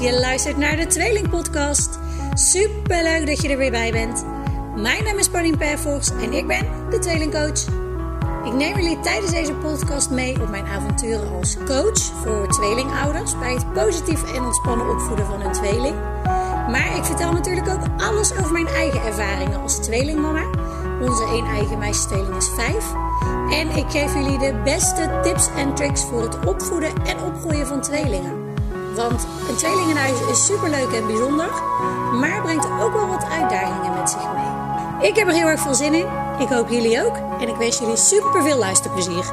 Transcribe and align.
Je 0.00 0.18
luistert 0.20 0.56
naar 0.56 0.76
de 0.76 0.86
Tweeling 0.86 1.28
Podcast. 1.28 1.98
Super 2.34 3.02
leuk 3.02 3.26
dat 3.26 3.42
je 3.42 3.48
er 3.48 3.56
weer 3.56 3.70
bij 3.70 3.92
bent. 3.92 4.24
Mijn 4.76 5.04
naam 5.04 5.18
is 5.18 5.28
Pauline 5.28 5.56
Perfors 5.56 6.10
en 6.10 6.32
ik 6.32 6.46
ben 6.46 6.66
de 6.90 6.98
Tweelingcoach. 6.98 7.64
Ik 8.44 8.52
neem 8.52 8.76
jullie 8.76 9.00
tijdens 9.00 9.30
deze 9.32 9.54
podcast 9.54 10.10
mee 10.10 10.42
op 10.42 10.48
mijn 10.48 10.66
avonturen 10.66 11.32
als 11.32 11.56
coach 11.66 12.02
voor 12.22 12.48
tweelingouders 12.48 13.38
bij 13.38 13.52
het 13.52 13.72
positief 13.72 14.34
en 14.34 14.42
ontspannen 14.42 14.90
opvoeden 14.90 15.26
van 15.26 15.40
hun 15.40 15.52
tweeling. 15.52 15.96
Maar 16.70 16.96
ik 16.96 17.04
vertel 17.04 17.32
natuurlijk 17.32 17.68
ook 17.68 18.02
alles 18.02 18.32
over 18.32 18.52
mijn 18.52 18.66
eigen 18.66 19.02
ervaringen 19.02 19.60
als 19.60 19.76
tweelingmama. 19.76 20.44
Onze 21.00 21.24
één 21.24 21.46
eigen 21.46 21.78
meisjestweeling 21.78 22.36
is 22.36 22.48
vijf. 22.54 22.92
En 23.50 23.76
ik 23.76 23.90
geef 23.90 24.14
jullie 24.14 24.38
de 24.38 24.60
beste 24.64 25.20
tips 25.22 25.48
en 25.56 25.74
tricks 25.74 26.04
voor 26.04 26.22
het 26.22 26.46
opvoeden 26.46 26.92
en 27.04 27.22
opgroeien 27.22 27.66
van 27.66 27.80
tweelingen. 27.80 28.51
Want 28.94 29.26
een 29.48 29.56
tweelingenhuis 29.56 30.20
is 30.30 30.46
superleuk 30.46 30.92
en 30.92 31.06
bijzonder, 31.06 31.50
maar 32.20 32.42
brengt 32.42 32.66
ook 32.66 32.92
wel 32.92 33.06
wat 33.06 33.24
uitdagingen 33.24 33.94
met 33.94 34.10
zich 34.10 34.32
mee. 34.32 35.08
Ik 35.08 35.16
heb 35.16 35.26
er 35.26 35.34
heel 35.34 35.46
erg 35.46 35.60
veel 35.60 35.74
zin 35.74 35.94
in. 35.94 36.06
Ik 36.38 36.48
hoop 36.48 36.68
jullie 36.68 37.02
ook. 37.04 37.16
En 37.40 37.48
ik 37.48 37.56
wens 37.56 37.78
jullie 37.78 37.96
super 37.96 38.42
veel 38.42 38.58
luisterplezier. 38.58 39.24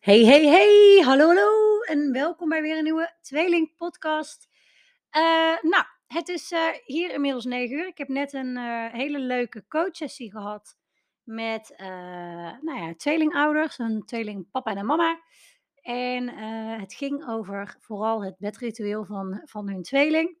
Hey, 0.00 0.24
hey, 0.24 0.46
hey, 0.46 1.02
hallo, 1.04 1.26
hallo 1.26 1.80
en 1.80 2.12
welkom 2.12 2.48
bij 2.48 2.62
weer 2.62 2.76
een 2.76 2.84
nieuwe 2.84 3.12
Tweeling 3.22 3.76
podcast. 3.76 4.48
Uh, 5.16 5.22
nou, 5.62 5.84
het 6.08 6.28
is 6.28 6.52
uh, 6.52 6.68
hier 6.84 7.12
inmiddels 7.12 7.44
9 7.44 7.76
uur. 7.76 7.86
Ik 7.86 7.98
heb 7.98 8.08
net 8.08 8.32
een 8.32 8.56
uh, 8.56 8.92
hele 8.92 9.18
leuke 9.18 9.64
coachsessie 9.68 10.30
gehad 10.30 10.76
met 11.22 11.74
nou 12.60 12.80
ja, 12.80 12.94
tweelingouders, 12.96 13.78
een 13.78 14.02
tweeling 14.04 14.50
papa 14.50 14.70
en 14.70 14.78
een 14.78 14.86
mama. 14.86 15.20
En 15.82 16.28
het 16.78 16.94
ging 16.94 17.28
over 17.28 17.76
vooral 17.80 18.24
het 18.24 18.38
bedritueel 18.38 19.04
van, 19.04 19.40
van 19.44 19.68
hun 19.68 19.82
tweeling. 19.82 20.36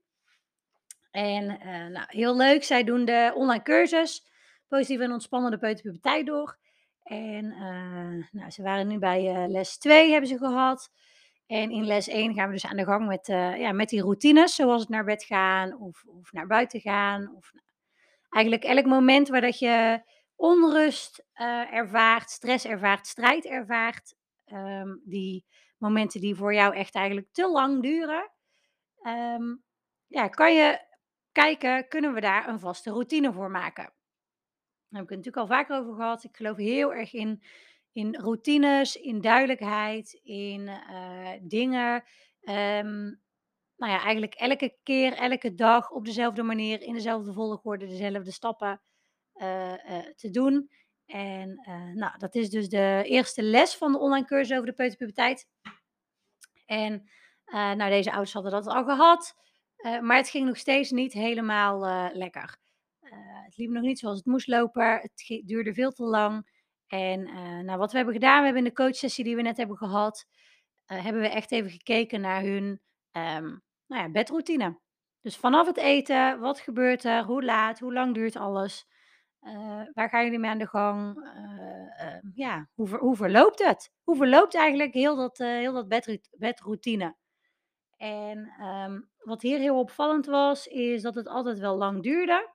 En 1.10 1.46
nou, 1.92 2.04
heel 2.06 2.36
leuk, 2.36 2.64
zij 2.64 2.84
doen 2.84 3.04
de 3.04 3.32
online 3.34 3.62
cursus 3.62 4.26
Positief 4.68 5.00
en 5.00 5.12
ontspannende 5.12 5.58
peuterpuberteit 5.58 6.26
door. 6.26 6.58
En 7.02 7.48
nou, 8.32 8.50
ze 8.50 8.62
waren 8.62 8.86
nu 8.86 8.98
bij 8.98 9.48
les 9.48 9.78
2 9.78 10.10
hebben 10.10 10.28
ze 10.28 10.38
gehad. 10.38 10.90
En 11.48 11.70
in 11.70 11.84
les 11.84 12.08
1 12.08 12.34
gaan 12.34 12.46
we 12.46 12.52
dus 12.52 12.66
aan 12.66 12.76
de 12.76 12.84
gang 12.84 13.06
met, 13.06 13.28
uh, 13.28 13.58
ja, 13.58 13.72
met 13.72 13.88
die 13.88 14.00
routines, 14.00 14.54
zoals 14.54 14.80
het 14.80 14.90
naar 14.90 15.04
bed 15.04 15.24
gaan 15.24 15.80
of, 15.80 16.04
of 16.06 16.32
naar 16.32 16.46
buiten 16.46 16.80
gaan. 16.80 17.34
Of 17.36 17.52
eigenlijk 18.30 18.64
elk 18.64 18.84
moment 18.84 19.28
waar 19.28 19.40
dat 19.40 19.58
je 19.58 20.02
onrust 20.36 21.24
uh, 21.34 21.72
ervaart, 21.72 22.30
stress 22.30 22.64
ervaart, 22.64 23.06
strijd 23.06 23.46
ervaart. 23.46 24.14
Um, 24.52 25.02
die 25.04 25.46
momenten 25.78 26.20
die 26.20 26.34
voor 26.34 26.54
jou 26.54 26.74
echt 26.74 26.94
eigenlijk 26.94 27.28
te 27.32 27.48
lang 27.48 27.82
duren. 27.82 28.30
Um, 29.02 29.62
ja, 30.06 30.28
kan 30.28 30.54
je 30.54 30.80
kijken, 31.32 31.88
kunnen 31.88 32.14
we 32.14 32.20
daar 32.20 32.48
een 32.48 32.60
vaste 32.60 32.90
routine 32.90 33.32
voor 33.32 33.50
maken? 33.50 33.84
Daar 33.84 35.00
heb 35.00 35.02
ik 35.02 35.08
het 35.08 35.18
natuurlijk 35.18 35.36
al 35.36 35.56
vaker 35.56 35.78
over 35.78 35.94
gehad. 35.94 36.24
Ik 36.24 36.36
geloof 36.36 36.56
heel 36.56 36.94
erg 36.94 37.12
in 37.12 37.42
in 37.98 38.14
routines, 38.16 38.96
in 38.96 39.20
duidelijkheid, 39.20 40.20
in 40.22 40.60
uh, 40.60 41.30
dingen. 41.42 42.04
Um, 42.40 43.20
nou 43.76 43.92
ja, 43.92 44.02
eigenlijk 44.02 44.34
elke 44.34 44.76
keer, 44.82 45.12
elke 45.12 45.54
dag 45.54 45.90
op 45.90 46.04
dezelfde 46.04 46.42
manier, 46.42 46.82
in 46.82 46.94
dezelfde 46.94 47.32
volgorde, 47.32 47.86
dezelfde 47.86 48.32
stappen 48.32 48.80
uh, 49.34 49.72
uh, 49.72 49.98
te 50.16 50.30
doen. 50.30 50.70
En 51.06 51.60
nou, 51.94 52.18
dat 52.18 52.34
is 52.34 52.50
dus 52.50 52.68
de 52.68 53.02
eerste 53.04 53.42
les 53.42 53.76
van 53.76 53.92
de 53.92 53.98
online 53.98 54.26
cursus 54.26 54.56
over 54.56 54.66
de 54.66 54.72
peuterpuberteit. 54.72 55.48
En 56.66 57.08
nou, 57.52 57.90
deze 57.90 58.10
ouders 58.10 58.32
hadden 58.32 58.52
dat 58.52 58.66
al 58.66 58.84
gehad, 58.84 59.34
maar 60.00 60.16
het 60.16 60.28
ging 60.28 60.46
nog 60.46 60.56
steeds 60.56 60.90
niet 60.90 61.12
helemaal 61.12 61.80
lekker. 62.12 62.58
het 63.44 63.56
liep 63.56 63.70
nog 63.70 63.82
niet 63.82 63.98
zoals 63.98 64.16
het 64.16 64.26
moest 64.26 64.48
lopen, 64.48 65.00
het 65.00 65.42
duurde 65.44 65.74
veel 65.74 65.92
te 65.92 66.04
lang. 66.04 66.56
En 66.88 67.20
uh, 67.28 67.58
nou, 67.58 67.78
wat 67.78 67.90
we 67.90 67.96
hebben 67.96 68.14
gedaan, 68.14 68.38
we 68.38 68.44
hebben 68.44 68.64
in 68.64 68.68
de 68.68 68.82
coachsessie 68.82 69.24
die 69.24 69.36
we 69.36 69.42
net 69.42 69.56
hebben 69.56 69.76
gehad, 69.76 70.26
uh, 70.86 71.04
hebben 71.04 71.22
we 71.22 71.28
echt 71.28 71.52
even 71.52 71.70
gekeken 71.70 72.20
naar 72.20 72.42
hun 72.42 72.80
um, 73.12 73.62
nou 73.86 74.02
ja, 74.02 74.10
bedroutine. 74.10 74.78
Dus 75.20 75.36
vanaf 75.36 75.66
het 75.66 75.76
eten, 75.76 76.40
wat 76.40 76.60
gebeurt 76.60 77.04
er, 77.04 77.24
hoe 77.24 77.44
laat, 77.44 77.78
hoe 77.78 77.92
lang 77.92 78.14
duurt 78.14 78.36
alles, 78.36 78.86
uh, 79.42 79.82
waar 79.92 80.08
gaan 80.08 80.24
jullie 80.24 80.38
mee 80.38 80.50
aan 80.50 80.58
de 80.58 80.66
gang, 80.66 81.30
ehm, 81.96 82.26
ja, 82.34 82.68
hoe, 82.74 82.86
ver, 82.88 82.98
hoe 82.98 83.16
verloopt 83.16 83.64
het? 83.64 83.92
Hoe 84.02 84.16
verloopt 84.16 84.54
eigenlijk 84.54 84.92
heel 84.92 85.16
dat, 85.16 85.38
heel 85.38 85.72
dat 85.72 86.18
bedroutine? 86.30 87.16
En 87.96 88.52
um, 88.60 89.10
wat 89.18 89.42
hier 89.42 89.58
heel 89.58 89.78
opvallend 89.78 90.26
was, 90.26 90.66
is 90.66 91.02
dat 91.02 91.14
het 91.14 91.28
altijd 91.28 91.58
wel 91.58 91.76
lang 91.76 92.02
duurde, 92.02 92.52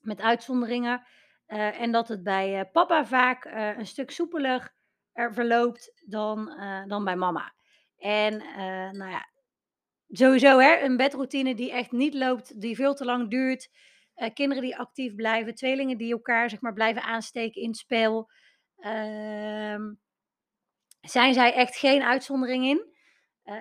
met 0.00 0.20
uitzonderingen. 0.20 1.02
Uh, 1.50 1.80
en 1.80 1.92
dat 1.92 2.08
het 2.08 2.22
bij 2.22 2.58
uh, 2.58 2.64
papa 2.72 3.06
vaak 3.06 3.44
uh, 3.44 3.78
een 3.78 3.86
stuk 3.86 4.10
soepeler 4.10 4.72
verloopt 5.12 6.02
dan, 6.06 6.52
dan 6.86 7.04
bij 7.04 7.16
mama. 7.16 7.54
En 7.98 8.36
nou 8.92 9.10
ja, 9.10 9.28
sowieso 10.08 10.58
hè, 10.58 10.80
een 10.80 10.96
bedroutine 10.96 11.54
die 11.54 11.72
echt 11.72 11.92
niet 11.92 12.14
loopt, 12.14 12.60
die 12.60 12.76
veel 12.76 12.94
te 12.94 13.04
lang 13.04 13.30
duurt. 13.30 13.70
kinderen 14.34 14.62
die 14.62 14.76
actief 14.76 15.14
blijven, 15.14 15.54
tweelingen 15.54 15.98
die 15.98 16.12
elkaar 16.12 16.50
zeg 16.50 16.60
maar, 16.60 16.72
blijven 16.72 17.02
aansteken 17.02 17.62
in 17.62 17.68
het 17.68 17.76
spel. 17.76 18.30
Ehm, 18.76 19.92
zijn 21.00 21.34
zij 21.34 21.52
echt 21.54 21.76
geen 21.76 22.02
uitzondering 22.02 22.64
in? 22.64 22.88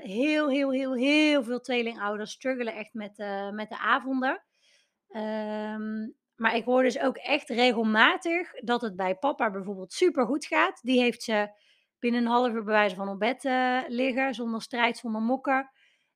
heel, 0.02 0.50
heel, 0.50 0.72
heel, 0.72 0.94
heel 0.94 1.44
veel 1.44 1.60
tweelingouders 1.60 2.32
struggelen 2.32 2.76
echt 2.76 2.94
met, 2.94 3.18
met 3.54 3.70
de 3.70 3.78
avonden. 3.80 4.44
Um, 5.10 6.18
maar 6.40 6.56
ik 6.56 6.66
hoor 6.66 6.84
dus 6.84 7.00
ook 7.00 7.18
echt 7.18 7.50
regelmatig 7.50 8.52
dat 8.52 8.82
het 8.82 8.96
bij 8.96 9.16
papa 9.16 9.52
bijvoorbeeld 9.52 9.94
super 9.94 10.26
goed 10.26 10.46
gaat. 10.46 10.80
Die 10.82 11.00
heeft 11.00 11.24
ze 11.24 11.50
binnen 12.00 12.22
een 12.22 12.28
half 12.28 12.54
uur 12.54 12.64
bewijzen 12.64 12.98
van 12.98 13.10
op 13.10 13.20
bed 13.20 13.44
uh, 13.44 13.80
liggen, 13.88 14.34
zonder 14.34 14.62
strijd, 14.62 14.98
zonder 14.98 15.22
mokken. 15.22 15.70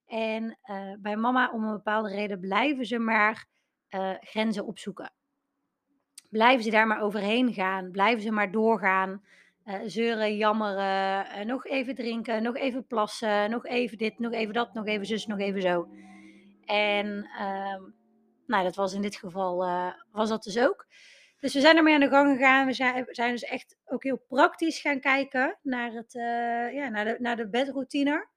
En 0.06 0.60
uh, 0.70 0.94
bij 1.00 1.16
mama, 1.16 1.52
om 1.52 1.64
een 1.64 1.74
bepaalde 1.74 2.10
reden, 2.10 2.40
blijven 2.40 2.86
ze 2.86 3.00
maar 3.00 3.48
uh, 3.90 4.14
grenzen 4.20 4.66
opzoeken. 4.66 5.14
Blijven 6.30 6.64
ze 6.64 6.70
daar 6.72 6.88
maar 6.88 7.02
overheen 7.02 7.54
gaan, 7.54 7.92
blijven 7.92 8.22
ze 8.22 8.32
maar 8.32 8.52
doorgaan. 8.52 9.24
zeuren, 9.86 10.38
jammeren, 10.38 11.48
nog 11.48 11.66
even 11.66 11.96
drinken, 11.96 12.44
nog 12.44 12.56
even 12.56 12.88
plassen, 12.88 13.50
nog 13.50 13.66
even 13.66 13.98
dit, 13.98 14.20
nog 14.20 14.32
even 14.32 14.54
dat, 14.54 14.74
nog 14.74 14.86
even 14.86 15.06
zus, 15.06 15.26
nog 15.26 15.40
even 15.40 15.62
zo. 15.62 15.88
En 16.66 17.30
ehm, 17.38 17.82
nou, 18.46 18.64
dat 18.64 18.76
was 18.76 18.94
in 18.94 19.02
dit 19.02 19.16
geval, 19.16 19.68
uh, 19.68 19.94
was 20.12 20.30
dat 20.30 20.44
dus 20.44 20.60
ook. 20.60 20.88
Dus 21.40 21.54
we 21.54 21.60
zijn 21.60 21.78
ermee 21.78 21.94
aan 21.94 22.00
de 22.00 22.10
gang 22.10 22.38
gegaan. 22.38 22.66
We 22.66 22.74
zijn, 22.74 23.06
zijn 23.10 23.32
dus 23.32 23.44
echt 23.44 23.78
ook 23.86 24.04
heel 24.04 24.26
praktisch 24.28 24.80
gaan 24.80 25.00
kijken 25.00 25.60
naar, 25.62 25.92
het, 25.92 26.14
uh, 26.14 26.74
ja, 26.74 26.90
naar, 26.90 27.06
de, 27.06 27.16
naar 27.20 27.36
de 27.36 27.50
bedroutine. 27.50 28.28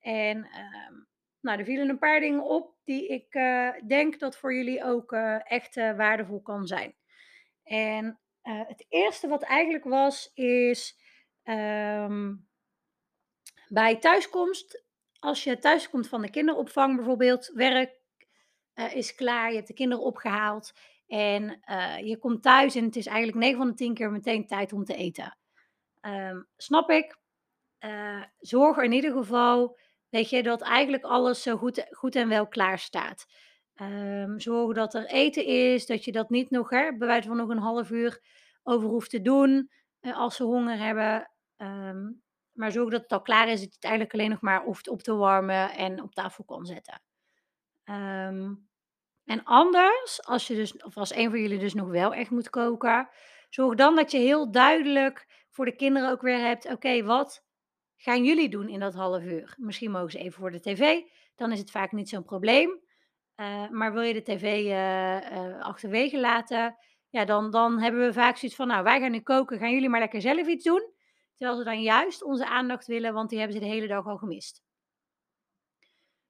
En 0.00 0.38
uh, 0.38 0.98
nou, 1.40 1.58
er 1.58 1.64
vielen 1.64 1.88
een 1.88 1.98
paar 1.98 2.20
dingen 2.20 2.44
op 2.44 2.74
die 2.84 3.06
ik 3.06 3.34
uh, 3.34 3.70
denk 3.86 4.18
dat 4.18 4.36
voor 4.36 4.54
jullie 4.54 4.84
ook 4.84 5.12
echt 5.44 5.74
waardevol 5.74 6.42
kan 6.42 6.66
zijn. 6.66 6.94
En 7.62 8.18
het 8.42 8.86
eerste 8.88 9.28
wat 9.28 9.42
eigenlijk 9.42 9.84
was, 9.84 10.30
is 10.34 10.98
um, 11.44 12.48
bij 13.68 13.96
thuiskomst, 13.96 14.84
als 15.18 15.44
je 15.44 15.58
thuiskomt 15.58 16.08
van 16.08 16.22
de 16.22 16.30
kinderopvang 16.30 16.96
bijvoorbeeld, 16.96 17.50
werk, 17.54 17.92
uh, 18.74 18.94
is 18.94 19.14
klaar, 19.14 19.48
je 19.48 19.54
hebt 19.54 19.68
de 19.68 19.74
kinderen 19.74 20.04
opgehaald 20.04 20.72
en 21.06 21.60
uh, 21.70 21.98
je 21.98 22.18
komt 22.18 22.42
thuis 22.42 22.74
en 22.74 22.84
het 22.84 22.96
is 22.96 23.06
eigenlijk 23.06 23.38
9 23.38 23.58
van 23.58 23.68
de 23.68 23.74
10 23.74 23.94
keer 23.94 24.10
meteen 24.10 24.46
tijd 24.46 24.72
om 24.72 24.84
te 24.84 24.94
eten. 24.94 25.36
Um, 26.00 26.46
snap 26.56 26.90
ik. 26.90 27.18
Uh, 27.80 28.22
zorg 28.38 28.76
er 28.76 28.84
in 28.84 28.92
ieder 28.92 29.12
geval, 29.12 29.78
weet 30.08 30.30
je, 30.30 30.42
dat 30.42 30.62
eigenlijk 30.62 31.04
alles 31.04 31.42
zo 31.42 31.56
goed, 31.56 31.86
goed 31.90 32.16
en 32.16 32.28
wel 32.28 32.48
klaar 32.48 32.78
staat. 32.78 33.26
Um, 33.82 34.40
zorg 34.40 34.74
dat 34.74 34.94
er 34.94 35.06
eten 35.06 35.46
is, 35.46 35.86
dat 35.86 36.04
je 36.04 36.12
dat 36.12 36.30
niet 36.30 36.50
nog, 36.50 36.70
hè, 36.70 36.96
bij 36.96 37.06
wijze 37.08 37.28
van 37.28 37.36
nog 37.36 37.48
een 37.48 37.58
half 37.58 37.90
uur 37.90 38.22
over 38.62 38.88
hoeft 38.88 39.10
te 39.10 39.22
doen 39.22 39.70
als 40.00 40.36
ze 40.36 40.44
honger 40.44 40.78
hebben. 40.78 41.30
Um, 41.56 42.22
maar 42.52 42.72
zorg 42.72 42.90
dat 42.90 43.02
het 43.02 43.12
al 43.12 43.22
klaar 43.22 43.48
is, 43.48 43.60
dat 43.60 43.68
je 43.68 43.74
het 43.74 43.84
eigenlijk 43.84 44.14
alleen 44.14 44.30
nog 44.30 44.40
maar 44.40 44.64
hoeft 44.64 44.88
op 44.88 45.02
te 45.02 45.14
warmen 45.14 45.70
en 45.70 46.02
op 46.02 46.14
tafel 46.14 46.44
kan 46.44 46.66
zetten. 46.66 47.02
En 49.24 49.44
anders, 49.44 50.24
als 50.24 50.46
je 50.46 50.54
dus, 50.54 50.76
of 50.76 50.96
als 50.96 51.14
een 51.14 51.30
van 51.30 51.40
jullie 51.40 51.58
dus 51.58 51.74
nog 51.74 51.88
wel 51.88 52.14
echt 52.14 52.30
moet 52.30 52.50
koken, 52.50 53.08
zorg 53.48 53.74
dan 53.74 53.96
dat 53.96 54.10
je 54.10 54.18
heel 54.18 54.50
duidelijk 54.50 55.44
voor 55.50 55.64
de 55.64 55.76
kinderen 55.76 56.10
ook 56.10 56.22
weer 56.22 56.38
hebt: 56.38 56.70
oké, 56.72 57.02
wat 57.02 57.44
gaan 57.96 58.24
jullie 58.24 58.48
doen 58.48 58.68
in 58.68 58.80
dat 58.80 58.94
half 58.94 59.22
uur? 59.22 59.54
Misschien 59.58 59.90
mogen 59.90 60.10
ze 60.10 60.18
even 60.18 60.40
voor 60.40 60.50
de 60.50 60.60
tv, 60.60 61.00
dan 61.34 61.52
is 61.52 61.58
het 61.58 61.70
vaak 61.70 61.92
niet 61.92 62.08
zo'n 62.08 62.24
probleem. 62.24 62.82
Uh, 63.36 63.68
maar 63.70 63.92
wil 63.92 64.02
je 64.02 64.12
de 64.12 64.22
tv 64.22 64.42
uh, 64.42 65.32
uh, 65.32 65.60
achterwege 65.60 66.20
laten, 66.20 66.76
ja, 67.08 67.24
dan, 67.24 67.50
dan 67.50 67.80
hebben 67.80 68.00
we 68.00 68.12
vaak 68.12 68.36
zoiets 68.36 68.56
van, 68.56 68.66
nou, 68.66 68.82
wij 68.82 69.00
gaan 69.00 69.10
nu 69.10 69.20
koken, 69.20 69.58
gaan 69.58 69.72
jullie 69.72 69.88
maar 69.88 70.00
lekker 70.00 70.20
zelf 70.20 70.46
iets 70.46 70.64
doen. 70.64 70.92
Terwijl 71.34 71.58
ze 71.58 71.64
dan 71.64 71.82
juist 71.82 72.22
onze 72.22 72.46
aandacht 72.46 72.86
willen, 72.86 73.14
want 73.14 73.28
die 73.28 73.38
hebben 73.38 73.56
ze 73.56 73.62
de 73.62 73.70
hele 73.70 73.86
dag 73.86 74.06
al 74.06 74.16
gemist. 74.16 74.62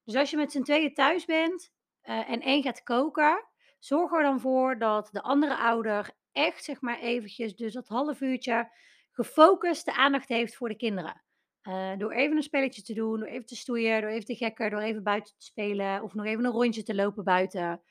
Dus 0.05 0.15
als 0.15 0.31
je 0.31 0.37
met 0.37 0.53
z'n 0.53 0.63
tweeën 0.63 0.95
thuis 0.95 1.25
bent 1.25 1.73
uh, 2.05 2.31
en 2.31 2.41
één 2.41 2.63
gaat 2.63 2.83
koken, 2.83 3.45
zorg 3.79 4.13
er 4.13 4.23
dan 4.23 4.41
voor 4.41 4.79
dat 4.79 5.09
de 5.13 5.23
andere 5.23 5.57
ouder 5.57 6.11
echt, 6.33 6.65
zeg 6.65 6.81
maar 6.81 6.99
eventjes, 6.99 7.57
dus 7.57 7.73
dat 7.73 7.89
half 7.89 8.21
uurtje, 8.21 8.71
gefocust 9.13 9.85
de 9.85 9.95
aandacht 9.95 10.29
heeft 10.29 10.57
voor 10.57 10.69
de 10.69 10.77
kinderen. 10.77 11.23
Uh, 11.63 11.97
door 11.97 12.13
even 12.13 12.37
een 12.37 12.43
spelletje 12.43 12.83
te 12.83 12.95
doen, 12.95 13.19
door 13.19 13.29
even 13.29 13.47
te 13.47 13.57
stoeien, 13.57 14.01
door 14.01 14.11
even 14.11 14.25
te 14.25 14.35
gekken, 14.35 14.71
door 14.71 14.81
even 14.81 15.03
buiten 15.03 15.35
te 15.39 15.45
spelen 15.45 16.03
of 16.03 16.15
nog 16.15 16.27
even 16.27 16.45
een 16.45 16.51
rondje 16.51 16.83
te 16.83 16.95
lopen 16.95 17.25
buiten. 17.25 17.83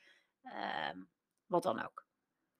Uh, 0.42 1.02
wat 1.46 1.62
dan 1.62 1.84
ook. 1.84 2.06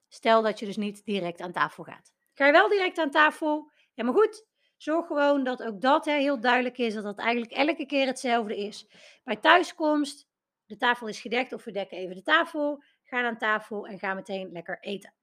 Stel 0.09 0.43
dat 0.43 0.59
je 0.59 0.67
dus 0.67 0.77
niet 0.77 1.05
direct 1.05 1.41
aan 1.41 1.53
tafel 1.53 1.85
gaat. 1.85 2.13
Ga 2.35 2.47
je 2.47 2.53
wel 2.53 2.69
direct 2.69 2.99
aan 2.99 3.11
tafel? 3.11 3.71
Ja, 3.95 4.05
maar 4.05 4.15
goed. 4.15 4.47
Zorg 4.77 5.07
gewoon 5.07 5.45
dat 5.45 5.63
ook 5.63 5.81
dat 5.81 6.05
hè, 6.05 6.13
heel 6.13 6.41
duidelijk 6.41 6.79
is, 6.79 6.95
dat 6.95 7.05
dat 7.05 7.19
eigenlijk 7.19 7.53
elke 7.53 7.87
keer 7.87 8.07
hetzelfde 8.07 8.57
is. 8.57 8.89
Bij 9.25 9.37
thuiskomst, 9.37 10.29
de 10.67 10.77
tafel 10.77 11.09
is 11.09 11.21
gedekt 11.21 11.53
of 11.53 11.65
we 11.65 11.73
dekken 11.73 11.99
even 11.99 12.15
de 12.15 12.23
tafel. 12.23 12.83
Ga 13.03 13.25
aan 13.25 13.39
tafel 13.39 13.87
en 13.87 13.99
ga 13.99 14.15
meteen 14.15 14.53
lekker 14.53 14.79
eten. 14.81 15.15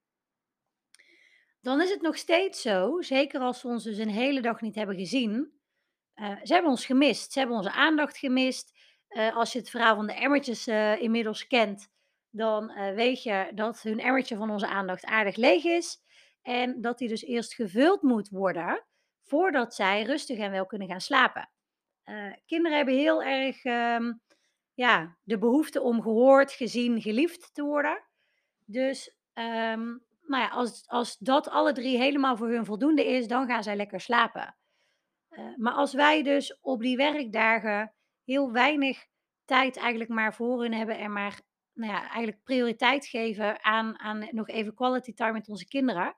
Dan 1.61 1.81
is 1.81 1.89
het 1.89 2.01
nog 2.01 2.17
steeds 2.17 2.61
zo, 2.61 3.01
zeker 3.01 3.39
als 3.39 3.61
we 3.61 3.67
ons 3.67 3.83
dus 3.83 3.97
een 3.97 4.09
hele 4.09 4.41
dag 4.41 4.61
niet 4.61 4.75
hebben 4.75 4.95
gezien. 4.95 5.51
Uh, 6.15 6.37
ze 6.43 6.53
hebben 6.53 6.71
ons 6.71 6.85
gemist, 6.85 7.31
ze 7.31 7.39
hebben 7.39 7.57
onze 7.57 7.71
aandacht 7.71 8.17
gemist. 8.17 8.79
Uh, 9.09 9.35
als 9.35 9.53
je 9.53 9.59
het 9.59 9.69
verhaal 9.69 9.95
van 9.95 10.07
de 10.07 10.13
emmertjes 10.13 10.67
uh, 10.67 11.01
inmiddels 11.01 11.47
kent, 11.47 11.89
dan 12.29 12.73
weet 12.95 13.23
je 13.23 13.51
dat 13.53 13.81
hun 13.81 13.99
emmertje 13.99 14.35
van 14.35 14.49
onze 14.49 14.67
aandacht 14.67 15.05
aardig 15.05 15.35
leeg 15.35 15.63
is. 15.63 15.97
En 16.41 16.81
dat 16.81 16.97
die 16.97 17.07
dus 17.07 17.23
eerst 17.23 17.53
gevuld 17.53 18.01
moet 18.01 18.29
worden 18.29 18.85
voordat 19.23 19.75
zij 19.75 20.03
rustig 20.03 20.37
en 20.37 20.51
wel 20.51 20.65
kunnen 20.65 20.87
gaan 20.87 21.01
slapen. 21.01 21.49
kinderen 22.45 22.77
hebben 22.77 22.95
heel 22.95 23.23
erg 23.23 23.63
um, 23.63 24.21
ja, 24.73 25.17
de 25.23 25.37
behoefte 25.37 25.81
om 25.81 26.01
gehoord, 26.01 26.51
gezien, 26.51 27.01
geliefd 27.01 27.53
te 27.53 27.63
worden. 27.63 28.03
Dus 28.65 29.15
um, 29.33 30.03
nou 30.21 30.43
ja, 30.43 30.47
als, 30.47 30.83
als 30.87 31.17
dat 31.17 31.49
alle 31.49 31.73
drie 31.73 31.97
helemaal 31.97 32.37
voor 32.37 32.49
hun 32.49 32.65
voldoende 32.65 33.05
is, 33.05 33.27
dan 33.27 33.47
gaan 33.47 33.63
zij 33.63 33.75
lekker 33.75 34.01
slapen. 34.01 34.55
Uh, 35.29 35.57
maar 35.57 35.73
als 35.73 35.93
wij 35.93 36.23
dus 36.23 36.59
op 36.61 36.81
die 36.81 36.97
werkdagen 36.97 37.93
heel 38.23 38.51
weinig 38.51 39.05
tijd 39.45 39.77
eigenlijk 39.77 40.09
maar 40.09 40.33
voor 40.33 40.61
hun 40.61 40.73
hebben 40.73 40.97
en 40.97 41.13
maar 41.13 41.41
nou 41.73 41.91
ja, 41.91 41.99
eigenlijk 41.99 42.43
prioriteit 42.43 43.05
geven 43.05 43.63
aan, 43.63 43.99
aan 43.99 44.27
nog 44.31 44.47
even 44.47 44.73
quality 44.73 45.13
time 45.13 45.31
met 45.31 45.49
onze 45.49 45.67
kinderen, 45.67 46.15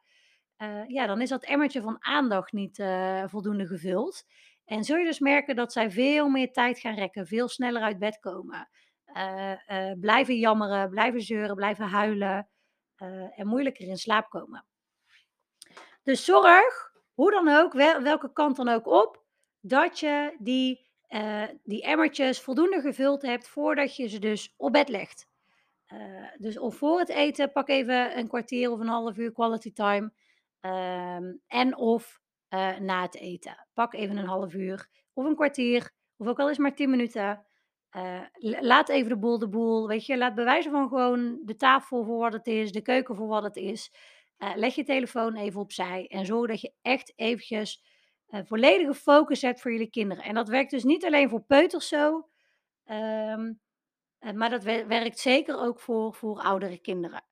uh, 0.58 0.88
ja, 0.88 1.06
dan 1.08 1.22
is 1.22 1.30
dat 1.30 1.44
emmertje 1.44 1.82
van 1.82 1.98
aandacht 2.00 2.52
niet 2.52 2.78
uh, 2.78 3.24
voldoende 3.28 3.68
gevuld. 3.68 4.24
En 4.66 4.84
zul 4.84 4.98
je 4.98 5.06
dus 5.06 5.20
merken 5.20 5.56
dat 5.56 5.74
zij 5.74 5.92
veel 5.92 6.30
meer 6.30 6.52
tijd 6.52 6.80
gaan 6.80 6.96
rekken, 6.96 7.28
veel 7.28 7.48
sneller 7.48 7.82
uit 7.82 8.00
bed 8.00 8.20
komen, 8.20 8.70
blijven 10.00 10.36
jammeren, 10.38 10.90
blijven 10.90 11.22
zeuren, 11.22 11.56
blijven 11.56 11.86
huilen 11.86 12.50
en 13.36 13.48
moeilijker 13.48 13.88
in 13.88 13.98
slaap 13.98 14.30
komen. 14.30 14.66
Dus 16.04 16.26
zorg 16.26 16.92
hoe 17.14 17.32
dan 17.32 17.48
ook, 17.48 17.74
wel, 17.74 18.02
welke 18.02 18.34
kant 18.34 18.56
dan 18.56 18.70
ook 18.70 18.88
op, 18.88 19.24
dat 19.60 20.00
je 20.00 20.36
die, 20.40 20.90
die 21.64 21.84
emmertjes 21.84 22.42
voldoende 22.42 22.82
gevuld 22.82 23.22
hebt 23.22 23.48
voordat 23.48 23.96
je 23.96 24.08
ze 24.08 24.20
dus 24.20 24.54
op 24.58 24.72
bed 24.72 24.90
legt. 24.90 25.28
Dus 26.38 26.60
of 26.60 26.76
voor 26.76 27.00
het 27.00 27.10
eten, 27.10 27.52
pak 27.52 27.70
even 27.70 28.18
een 28.18 28.28
kwartier 28.28 28.72
of 28.72 28.80
een 28.80 28.88
half 28.88 29.18
uur 29.18 29.32
quality 29.32 29.74
time. 29.74 30.12
Uh, 30.62 31.16
en 31.48 31.78
of 31.78 32.22
uh, 32.54 32.78
na 32.78 33.02
het 33.02 33.16
eten. 33.16 33.68
Pak 33.74 33.94
even 33.94 34.18
een 34.18 34.26
half 34.26 34.54
uur 34.54 34.90
of 35.14 35.26
een 35.26 35.36
kwartier, 35.36 35.92
of 36.18 36.28
ook 36.28 36.40
al 36.40 36.48
eens 36.48 36.58
maar 36.58 36.76
10 36.76 36.90
minuten. 36.90 37.46
laat 38.42 38.90
even 38.90 39.10
de 39.10 39.18
boel 39.18 39.40
de 39.40 39.50
boel. 39.50 39.88
Weet 39.88 40.06
je, 40.06 40.18
laat 40.18 40.36
bewijzen 40.36 40.72
van 40.72 40.88
gewoon 40.88 41.40
de 41.44 41.56
tafel 41.56 42.04
voor 42.04 42.18
wat 42.18 42.34
het 42.34 42.48
is, 42.48 42.72
de 42.72 42.82
keuken 42.82 43.16
voor 43.16 43.28
wat 43.28 43.44
het 43.44 43.56
is. 43.56 43.92
Uh, 44.38 44.52
leg 44.56 44.76
je 44.76 44.84
telefoon 44.84 45.36
even 45.36 45.62
opzij 45.62 46.08
en 46.08 46.26
zorg 46.26 46.50
dat 46.50 46.62
je 46.62 46.74
echt 46.82 47.14
eventjes 47.16 47.84
volledige 48.42 48.94
focus 48.94 49.42
hebt 49.42 49.62
voor 49.62 49.72
jullie 49.72 49.90
kinderen. 49.90 50.24
En 50.24 50.34
dat 50.34 50.48
werkt 50.48 50.72
dus 50.72 50.84
niet 50.84 51.06
alleen 51.06 51.30
voor 51.30 51.42
peuters 51.42 51.88
zo, 51.88 52.30
uh, 52.86 53.50
maar 54.34 54.50
dat 54.50 54.64
werkt 54.64 55.20
zeker 55.20 55.60
ook 55.60 55.80
voor, 55.80 56.14
voor 56.14 56.40
oudere 56.40 56.78
kinderen. 56.78 57.24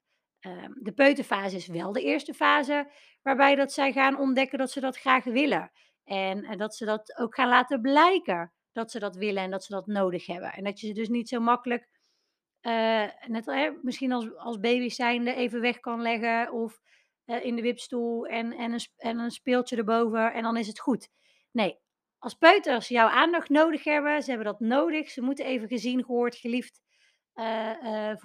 Um, 0.42 0.74
de 0.80 0.92
peuterfase 0.92 1.56
is 1.56 1.68
wel 1.68 1.92
de 1.92 2.02
eerste 2.02 2.34
fase 2.34 2.92
waarbij 3.22 3.56
dat 3.56 3.74
zij 3.74 3.92
gaan 3.92 4.20
ontdekken 4.20 4.58
dat 4.58 4.72
ze 4.72 4.80
dat 4.80 4.98
graag 4.98 5.24
willen. 5.24 5.72
En 6.04 6.58
dat 6.58 6.76
ze 6.76 6.86
dat 6.86 7.18
ook 7.18 7.36
gaan 7.36 7.50
laten 7.50 7.82
blijken 7.82 8.54
dat 8.72 8.92
ze 8.92 9.00
dat 9.00 9.16
willen 9.16 9.44
en 9.44 9.52
dat 9.52 9.64
ze 9.64 9.74
dat 9.74 9.88
nodig 9.88 10.26
hebben. 10.26 10.54
En 10.54 10.64
dat 10.64 10.80
je 10.80 10.88
ze 10.88 10.94
dus 10.94 11.10
niet 11.10 11.30
zo 11.30 11.40
makkelijk, 11.40 11.90
net, 13.28 13.46
hè, 13.46 13.72
misschien 13.82 14.12
als, 14.12 14.36
als 14.36 14.60
baby 14.60 14.90
zijnde, 14.90 15.34
even 15.34 15.62
weg 15.62 15.80
kan 15.80 16.02
leggen 16.02 16.52
of 16.52 16.82
uh, 17.26 17.46
in 17.46 17.56
de 17.56 17.62
wipstoel 17.62 18.26
en, 18.26 18.54
en, 18.54 18.72
een, 18.72 18.88
en 18.98 19.20
een 19.20 19.32
speeltje 19.32 19.76
erboven 19.76 20.34
en 20.34 20.44
dan 20.44 20.58
is 20.58 20.68
het 20.68 20.80
goed. 20.80 21.10
Nee, 21.52 21.80
als 22.18 22.34
peuters 22.34 22.88
jouw 22.88 23.08
aandacht 23.08 23.50
nodig 23.50 23.84
hebben, 23.84 24.22
ze 24.22 24.30
hebben 24.30 24.48
dat 24.48 24.60
nodig, 24.60 25.10
ze 25.10 25.22
moeten 25.22 25.46
even 25.46 25.68
gezien, 25.68 26.04
gehoord, 26.06 26.36
geliefd 26.36 26.82
uh, 27.36 28.16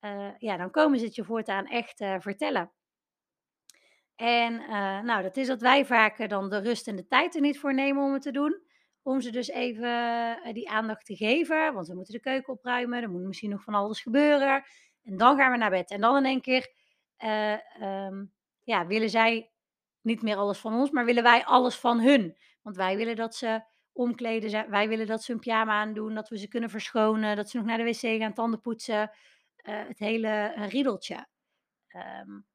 voelen, 0.00 0.34
ja, 0.38 0.56
dan 0.56 0.70
komen 0.70 0.98
ze 0.98 1.04
het 1.04 1.14
je 1.14 1.24
voortaan 1.24 1.66
echt 1.66 2.04
vertellen. 2.18 2.72
En 4.16 4.54
nou, 5.04 5.22
dat 5.22 5.36
is 5.36 5.46
dat 5.46 5.60
wij 5.60 5.86
vaak 5.86 6.28
dan 6.28 6.50
de 6.50 6.58
rust 6.58 6.88
en 6.88 6.96
de 6.96 7.06
tijd 7.06 7.34
er 7.34 7.40
niet 7.40 7.58
voor 7.58 7.74
nemen 7.74 8.02
om 8.02 8.12
het 8.12 8.22
te 8.22 8.30
doen. 8.30 8.62
Om 9.02 9.20
ze 9.20 9.30
dus 9.30 9.48
even 9.48 10.54
die 10.54 10.70
aandacht 10.70 11.06
te 11.06 11.16
geven. 11.16 11.74
Want 11.74 11.88
we 11.88 11.94
moeten 11.94 12.14
de 12.14 12.20
keuken 12.20 12.52
opruimen. 12.52 13.02
Er 13.02 13.10
moet 13.10 13.22
misschien 13.22 13.50
nog 13.50 13.62
van 13.62 13.74
alles 13.74 14.00
gebeuren. 14.00 14.64
En 15.02 15.16
dan 15.16 15.36
gaan 15.36 15.50
we 15.50 15.58
naar 15.58 15.70
bed. 15.70 15.90
En 15.90 16.00
dan 16.00 16.16
in 16.16 16.24
één 16.24 16.40
keer 16.40 16.72
um, 17.82 18.32
ja, 18.62 18.86
willen 18.86 19.10
zij 19.10 19.50
niet 20.00 20.22
meer 20.22 20.36
alles 20.36 20.58
van 20.58 20.74
ons, 20.74 20.90
maar 20.90 21.04
willen 21.04 21.22
wij 21.22 21.44
alles 21.44 21.76
van 21.76 22.00
hun. 22.00 22.36
Want 22.62 22.76
wij 22.76 22.96
willen 22.96 23.16
dat 23.16 23.34
ze 23.34 23.62
omkleden, 23.92 24.70
wij 24.70 24.88
willen 24.88 25.06
dat 25.06 25.22
ze 25.22 25.32
een 25.32 25.38
pyjama 25.38 25.72
aandoen, 25.72 26.14
dat 26.14 26.28
we 26.28 26.38
ze 26.38 26.48
kunnen 26.48 26.70
verschonen, 26.70 27.36
dat 27.36 27.50
ze 27.50 27.56
nog 27.56 27.66
naar 27.66 27.78
de 27.78 27.84
wc 27.84 28.20
gaan, 28.20 28.34
tanden 28.34 28.60
poetsen, 28.60 29.10
uh, 29.62 29.86
het 29.86 29.98
hele 29.98 30.52
riedeltje. 30.56 31.26
Um, 31.96 32.46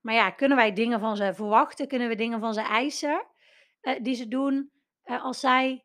maar 0.00 0.14
ja, 0.14 0.30
kunnen 0.30 0.56
wij 0.56 0.72
dingen 0.72 1.00
van 1.00 1.16
ze 1.16 1.34
verwachten? 1.34 1.88
Kunnen 1.88 2.08
we 2.08 2.14
dingen 2.14 2.40
van 2.40 2.54
ze 2.54 2.60
eisen 2.60 3.26
uh, 3.82 4.02
die 4.02 4.14
ze 4.14 4.28
doen 4.28 4.70
als 5.04 5.40
zij 5.40 5.84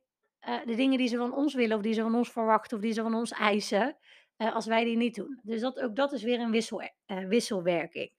de 0.65 0.75
dingen 0.75 0.97
die 0.97 1.07
ze 1.07 1.17
van 1.17 1.33
ons 1.33 1.53
willen 1.53 1.77
of 1.77 1.83
die 1.83 1.93
ze 1.93 2.01
van 2.01 2.15
ons 2.15 2.31
verwachten 2.31 2.77
of 2.77 2.83
die 2.83 2.93
ze 2.93 3.01
van 3.01 3.15
ons 3.15 3.31
eisen, 3.31 3.97
als 4.37 4.65
wij 4.65 4.83
die 4.83 4.97
niet 4.97 5.15
doen. 5.15 5.39
Dus 5.43 5.61
dat, 5.61 5.79
ook 5.79 5.95
dat 5.95 6.11
is 6.11 6.23
weer 6.23 6.39
een 6.39 6.51
wissel, 6.51 6.81
wisselwerking. 7.05 8.11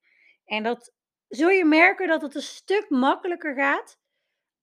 En 0.45 0.63
dat 0.63 0.93
zul 1.29 1.49
je 1.49 1.65
merken 1.65 2.09
dat 2.09 2.23
het 2.23 2.35
een 2.35 2.43
stuk 2.43 2.91
makkelijker 2.91 3.55
gaat 3.55 3.99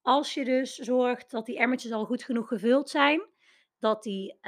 als 0.01 0.33
je 0.33 0.45
dus 0.45 0.75
zorgt 0.75 1.31
dat 1.31 1.45
die 1.45 1.57
emmertjes 1.57 1.91
al 1.91 2.05
goed 2.05 2.23
genoeg 2.23 2.47
gevuld 2.47 2.89
zijn. 2.89 3.27
Dat, 3.79 4.03
die, 4.03 4.39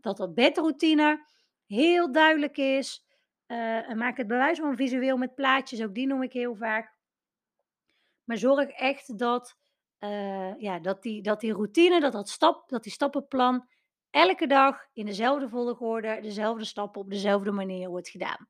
dat 0.00 0.16
dat 0.16 0.34
bedroutine 0.34 1.26
heel 1.68 2.12
duidelijk 2.12 2.56
is. 2.56 3.06
en 3.46 3.98
maak 3.98 4.16
het 4.16 4.26
bewijs 4.26 4.58
van 4.58 4.76
visueel 4.76 5.16
met 5.16 5.34
plaatjes, 5.34 5.82
ook 5.82 5.94
die 5.94 6.06
noem 6.06 6.22
ik 6.22 6.32
heel 6.32 6.54
vaak. 6.54 6.92
Maar 8.24 8.36
zorg 8.36 8.68
echt 8.68 9.18
dat, 9.18 9.56
ja, 10.58 10.78
dat, 10.78 11.02
die, 11.02 11.22
dat 11.22 11.40
die 11.40 11.52
routine, 11.52 12.00
dat, 12.00 12.12
dat, 12.12 12.28
stap, 12.28 12.68
dat 12.68 12.82
die 12.82 12.92
stappenplan 12.92 13.68
elke 14.10 14.46
dag 14.46 14.86
in 14.92 15.06
dezelfde 15.06 15.48
volgorde, 15.48 16.18
dezelfde 16.22 16.64
stappen 16.64 17.00
op 17.00 17.10
dezelfde 17.10 17.50
manier 17.50 17.88
wordt 17.88 18.08
gedaan. 18.08 18.48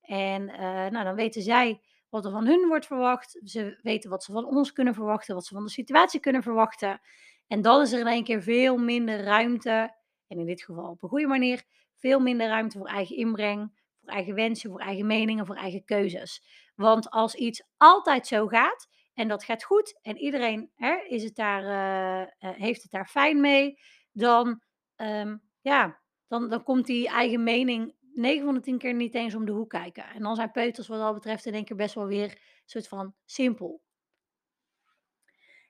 En 0.00 0.48
uh, 0.48 0.58
nou, 0.86 1.04
dan 1.04 1.14
weten 1.14 1.42
zij 1.42 1.80
wat 2.08 2.24
er 2.24 2.30
van 2.30 2.46
hun 2.46 2.68
wordt 2.68 2.86
verwacht. 2.86 3.40
Ze 3.44 3.78
weten 3.82 4.10
wat 4.10 4.24
ze 4.24 4.32
van 4.32 4.44
ons 4.44 4.72
kunnen 4.72 4.94
verwachten, 4.94 5.34
wat 5.34 5.46
ze 5.46 5.54
van 5.54 5.64
de 5.64 5.70
situatie 5.70 6.20
kunnen 6.20 6.42
verwachten. 6.42 7.00
En 7.46 7.62
dan 7.62 7.80
is 7.80 7.92
er 7.92 8.00
in 8.00 8.06
één 8.06 8.24
keer 8.24 8.42
veel 8.42 8.76
minder 8.76 9.22
ruimte, 9.22 9.94
en 10.26 10.38
in 10.38 10.46
dit 10.46 10.62
geval 10.62 10.90
op 10.90 11.02
een 11.02 11.08
goede 11.08 11.26
manier, 11.26 11.62
veel 12.00 12.20
minder 12.20 12.48
ruimte 12.48 12.78
voor 12.78 12.86
eigen 12.86 13.16
inbreng, 13.16 13.72
voor 14.00 14.12
eigen 14.12 14.34
wensen, 14.34 14.70
voor 14.70 14.80
eigen 14.80 15.06
meningen, 15.06 15.46
voor 15.46 15.56
eigen 15.56 15.84
keuzes. 15.84 16.42
Want 16.74 17.10
als 17.10 17.34
iets 17.34 17.62
altijd 17.76 18.26
zo 18.26 18.46
gaat, 18.46 18.88
en 19.14 19.28
dat 19.28 19.44
gaat 19.44 19.64
goed, 19.64 19.98
en 20.02 20.16
iedereen 20.16 20.70
hè, 20.74 20.96
is 21.08 21.22
het 21.22 21.34
daar, 21.34 21.62
uh, 21.62 22.50
heeft 22.56 22.82
het 22.82 22.90
daar 22.90 23.06
fijn 23.06 23.40
mee, 23.40 23.78
dan 24.12 24.62
um, 24.96 25.42
ja, 25.60 26.00
dan, 26.28 26.48
dan 26.48 26.62
komt 26.62 26.86
die 26.86 27.08
eigen 27.08 27.42
mening 27.42 27.94
9 28.14 28.44
van 28.44 28.54
de 28.54 28.60
10 28.60 28.78
keer 28.78 28.94
niet 28.94 29.14
eens 29.14 29.34
om 29.34 29.44
de 29.44 29.52
hoek 29.52 29.70
kijken. 29.70 30.04
En 30.04 30.22
dan 30.22 30.34
zijn 30.34 30.50
peuters 30.50 30.88
wat 30.88 30.98
dat 30.98 31.14
betreft 31.14 31.46
in 31.46 31.54
één 31.54 31.64
keer 31.64 31.76
best 31.76 31.94
wel 31.94 32.06
weer 32.06 32.30
een 32.30 32.38
soort 32.64 32.88
van 32.88 33.14
simpel. 33.24 33.82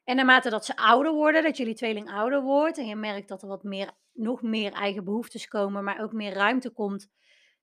En 0.05 0.17
naarmate 0.17 0.51
dat 0.51 0.65
ze 0.65 0.77
ouder 0.77 1.13
worden, 1.13 1.43
dat 1.43 1.57
jullie 1.57 1.75
tweeling 1.75 2.11
ouder 2.11 2.43
wordt 2.43 2.79
en 2.79 2.87
je 2.87 2.97
merkt 2.97 3.29
dat 3.29 3.43
er 3.43 3.49
wat 3.49 3.63
meer, 3.63 3.91
nog 4.13 4.43
meer 4.43 4.73
eigen 4.73 5.05
behoeftes 5.05 5.49
komen, 5.49 5.85
maar 5.85 6.03
ook 6.03 6.13
meer 6.13 6.33
ruimte 6.33 6.71
komt 6.71 7.09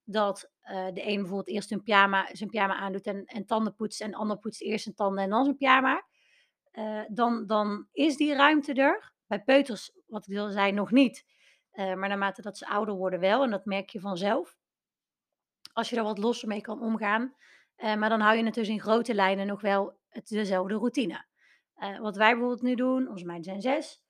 dat 0.10 0.52
uh, 0.64 0.86
de 0.94 1.08
een 1.08 1.16
bijvoorbeeld 1.16 1.48
eerst 1.48 1.72
een 1.72 1.84
pyjama, 1.84 2.30
zijn 2.32 2.50
pyjama 2.50 2.76
aandoet 2.76 3.06
en, 3.06 3.26
en 3.26 3.46
tanden 3.46 3.76
poetst 3.76 4.02
en 4.02 4.12
de 4.12 4.18
ander 4.18 4.38
poetst 4.38 4.62
eerst 4.62 4.84
zijn 4.84 4.96
tanden 4.96 5.24
en 5.24 5.30
dan 5.30 5.44
zijn 5.44 5.58
pyjama. 5.58 6.06
Uh, 6.72 7.04
dan, 7.08 7.46
dan 7.46 7.88
is 7.92 8.18
die 8.18 8.34
ruimte 8.34 8.74
er. 8.74 9.14
Bij 9.28 9.44
peuters, 9.44 9.92
wat 10.06 10.28
ik 10.30 10.38
al 10.38 10.52
zei, 10.52 10.72
nog 10.72 10.92
niet. 10.92 11.26
Uh, 11.74 11.94
maar 11.94 12.10
naarmate 12.10 12.42
dat 12.42 12.58
ze 12.58 12.68
ouder 12.68 12.96
worden 12.96 13.20
wel, 13.20 13.44
en 13.44 13.50
dat 13.50 13.66
merk 13.66 13.90
je 13.90 14.00
vanzelf. 14.00 14.58
Als 15.74 15.90
je 15.90 15.96
er 15.96 16.04
wat 16.04 16.18
losser 16.18 16.48
mee 16.48 16.62
kan 16.62 16.82
omgaan. 16.82 17.36
maar 17.76 18.10
dan 18.10 18.20
hou 18.20 18.38
je 18.38 18.44
het 18.44 18.54
dus 18.54 18.68
in 18.68 18.80
grote 18.80 19.14
lijnen 19.14 19.48
nog 19.48 19.62
wel 19.62 19.98
het, 20.10 20.28
dezelfde 20.28 20.74
routine. 20.74 21.26
Wat 22.00 22.16
wij 22.16 22.32
bijvoorbeeld 22.32 22.62
nu 22.62 22.76
doen, 22.76 23.10
onze 23.10 23.26
meiden 23.26 23.46
zijn 23.46 23.62
zes, 23.62 24.02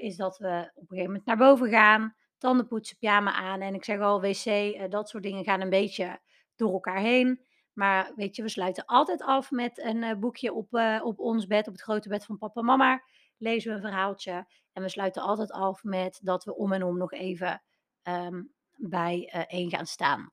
is 0.00 0.16
dat 0.16 0.38
we 0.38 0.70
op 0.74 0.82
een 0.82 0.86
gegeven 0.88 1.06
moment 1.06 1.24
naar 1.24 1.36
boven 1.36 1.68
gaan 1.68 2.14
tanden 2.38 2.66
poetsen, 2.66 2.98
pyjama 2.98 3.32
aan. 3.32 3.60
En 3.60 3.74
ik 3.74 3.84
zeg 3.84 4.00
al, 4.00 4.20
wc, 4.20 4.46
uh, 4.46 4.82
dat 4.88 5.08
soort 5.08 5.22
dingen 5.22 5.44
gaan 5.44 5.60
een 5.60 5.70
beetje 5.70 6.20
door 6.56 6.72
elkaar 6.72 7.00
heen. 7.00 7.44
Maar 7.72 8.12
weet 8.16 8.36
je, 8.36 8.42
we 8.42 8.48
sluiten 8.48 8.84
altijd 8.84 9.22
af 9.22 9.50
met 9.50 9.78
een 9.78 10.20
boekje 10.20 10.52
op, 10.52 10.68
op 11.02 11.18
ons 11.18 11.46
bed, 11.46 11.66
op 11.66 11.72
het 11.72 11.82
grote 11.82 12.08
bed 12.08 12.24
van 12.24 12.38
papa 12.38 12.60
en 12.60 12.66
mama. 12.66 13.02
Lezen 13.36 13.70
we 13.70 13.76
een 13.76 13.82
verhaaltje. 13.82 14.46
En 14.72 14.82
we 14.82 14.88
sluiten 14.88 15.22
altijd 15.22 15.52
af 15.52 15.84
met 15.84 16.20
dat 16.22 16.44
we 16.44 16.56
om 16.56 16.72
en 16.72 16.82
om 16.82 16.98
nog 16.98 17.12
even 17.12 17.62
um, 18.02 18.52
bij 18.76 19.46
één 19.48 19.70
gaan 19.70 19.86
staan. 19.86 20.32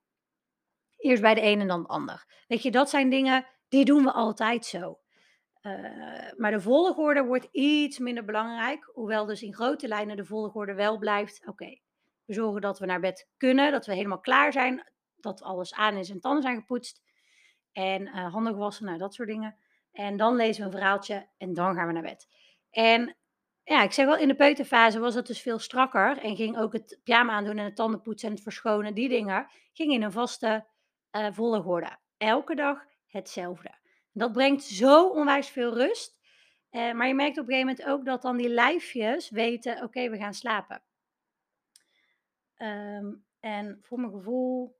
Eerst 0.98 1.22
bij 1.22 1.34
de 1.34 1.42
een 1.42 1.60
en 1.60 1.68
dan 1.68 1.82
de 1.82 1.88
ander. 1.88 2.44
Weet 2.48 2.64
je, 2.64 2.72
dat 2.72 2.90
zijn 2.90 3.10
dingen, 3.10 3.48
die 3.68 3.86
doen 3.86 4.04
we 4.04 4.12
altijd 4.12 4.66
zo. 4.66 5.00
Maar 6.38 6.52
de 6.52 6.62
volgorde 6.62 7.24
wordt 7.24 7.48
iets 7.52 8.00
minder 8.00 8.26
belangrijk. 8.26 8.90
Hoewel 8.94 9.26
dus 9.26 9.42
in 9.42 9.54
grote 9.54 9.88
lijnen 9.88 10.16
de 10.16 10.26
volgorde 10.26 10.74
wel 10.74 10.98
blijft. 10.98 11.48
Oké, 11.48 11.80
we 12.26 12.34
zorgen 12.34 12.62
dat 12.62 12.80
we 12.80 12.86
naar 12.86 13.00
bed 13.00 13.30
kunnen, 13.38 13.72
dat 13.72 13.86
we 13.86 13.94
helemaal 13.94 14.20
klaar 14.20 14.52
zijn, 14.52 14.92
dat 15.16 15.42
alles 15.42 15.74
aan 15.74 15.98
is 15.98 16.10
en 16.10 16.20
tanden 16.20 16.42
zijn 16.42 16.60
gepoetst. 16.60 17.02
En 17.72 18.02
uh, 18.02 18.34
handen 18.34 18.54
gewassen, 18.54 18.86
nou 18.86 18.98
dat 18.98 19.14
soort 19.14 19.28
dingen. 19.28 19.58
En 19.92 20.18
dan 20.18 20.36
lezen 20.36 20.62
we 20.62 20.66
een 20.66 20.78
verhaaltje 20.78 21.30
en 21.38 21.54
dan 21.54 21.76
gaan 21.76 21.88
we 21.88 21.94
naar 21.94 22.02
bed. 22.02 22.28
En 22.70 23.18
ja, 23.64 23.84
ik 23.84 23.92
zeg 23.92 24.06
wel, 24.06 24.18
in 24.18 24.28
de 24.28 24.36
peuterfase 24.36 25.00
was 25.00 25.16
het 25.16 25.28
dus 25.28 25.42
veel 25.42 25.60
strakker. 25.60 26.18
En 26.18 26.36
ging 26.36 26.58
ook 26.58 26.74
het 26.74 27.00
pyjama 27.04 27.34
aandoen 27.34 27.58
en 27.58 27.64
het 27.66 27.76
tandenpoetsen 27.76 28.28
en 28.28 28.34
het 28.34 28.44
verschonen, 28.44 28.94
die 28.94 29.10
dingen, 29.10 29.48
ging 29.74 29.94
in 29.94 30.04
een 30.04 30.12
vaste 30.12 30.66
uh, 31.12 31.28
volgorde. 31.32 31.98
Elke 32.18 32.56
dag 32.56 32.78
hetzelfde. 33.08 33.82
Dat 34.14 34.32
brengt 34.32 34.64
zo 34.64 35.08
onwijs 35.08 35.50
veel 35.50 35.74
rust. 35.74 36.18
Uh, 36.72 36.94
maar 36.94 37.08
je 37.08 37.14
merkt 37.14 37.38
op 37.38 37.48
een 37.48 37.54
gegeven 37.54 37.76
moment 37.76 37.88
ook 37.88 38.06
dat 38.06 38.22
dan 38.22 38.38
die 38.38 38.50
lijfjes 38.50 39.30
weten, 39.30 39.84
oké, 39.84 40.10
we 40.10 40.18
gaan 40.18 40.34
slapen. 40.34 40.84
Um, 42.58 43.26
en 43.40 43.80
voor 43.82 44.00
mijn 44.00 44.12
gevoel 44.12 44.78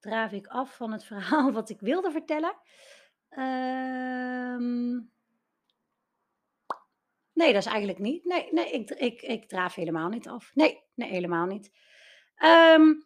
draaf 0.00 0.32
ik 0.32 0.46
af 0.46 0.76
van 0.76 0.92
het 0.92 1.04
verhaal 1.12 1.52
wat 1.52 1.70
ik 1.70 1.80
wilde 1.80 2.10
vertellen. 2.10 2.56
Um, 3.38 5.10
nee, 7.32 7.52
dat 7.52 7.64
is 7.64 7.66
eigenlijk 7.66 7.98
niet. 7.98 8.24
Nee, 8.24 8.52
nee 8.52 8.70
ik, 8.70 8.90
ik, 8.90 9.22
ik 9.22 9.48
draaf 9.48 9.74
helemaal 9.74 10.08
niet 10.08 10.28
af. 10.28 10.54
Nee, 10.54 10.82
nee 10.94 11.10
helemaal 11.10 11.46
niet. 11.46 11.72
Um, 12.44 13.04